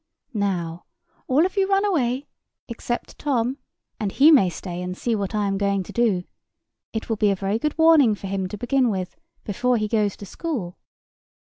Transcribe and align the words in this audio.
Now, 0.33 0.85
all 1.27 1.45
of 1.45 1.55
you 1.55 1.69
run 1.69 1.85
away, 1.85 2.25
except 2.67 3.19
Tom; 3.19 3.59
and 3.99 4.11
he 4.11 4.31
may 4.31 4.49
stay 4.49 4.81
and 4.81 4.97
see 4.97 5.13
what 5.13 5.35
I 5.35 5.45
am 5.45 5.59
going 5.59 5.83
to 5.83 5.93
do. 5.93 6.23
It 6.91 7.07
will 7.07 7.17
be 7.17 7.29
a 7.29 7.35
very 7.35 7.59
good 7.59 7.77
warning 7.77 8.15
for 8.15 8.25
him 8.25 8.47
to 8.47 8.57
begin 8.57 8.89
with, 8.89 9.15
before 9.43 9.77
he 9.77 9.87
goes 9.87 10.17
to 10.17 10.25
school. 10.25 10.79